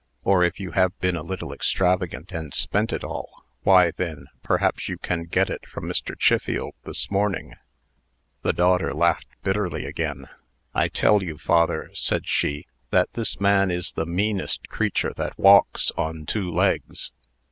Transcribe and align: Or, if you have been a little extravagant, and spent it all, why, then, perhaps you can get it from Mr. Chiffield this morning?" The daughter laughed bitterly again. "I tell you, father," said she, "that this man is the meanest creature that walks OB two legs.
Or, 0.23 0.43
if 0.43 0.59
you 0.59 0.71
have 0.71 0.97
been 0.97 1.15
a 1.15 1.21
little 1.21 1.53
extravagant, 1.53 2.31
and 2.31 2.55
spent 2.55 2.91
it 2.91 3.03
all, 3.03 3.45
why, 3.61 3.91
then, 3.91 4.25
perhaps 4.41 4.89
you 4.89 4.97
can 4.97 5.25
get 5.25 5.47
it 5.47 5.67
from 5.67 5.83
Mr. 5.83 6.17
Chiffield 6.19 6.73
this 6.85 7.11
morning?" 7.11 7.53
The 8.41 8.51
daughter 8.51 8.95
laughed 8.95 9.27
bitterly 9.43 9.85
again. 9.85 10.27
"I 10.73 10.87
tell 10.87 11.21
you, 11.21 11.37
father," 11.37 11.91
said 11.93 12.25
she, 12.25 12.65
"that 12.89 13.13
this 13.13 13.39
man 13.39 13.69
is 13.69 13.91
the 13.91 14.07
meanest 14.07 14.69
creature 14.69 15.13
that 15.17 15.37
walks 15.37 15.91
OB 15.95 16.25
two 16.25 16.49
legs. 16.51 17.11